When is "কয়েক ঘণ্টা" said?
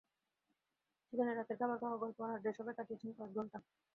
3.17-3.57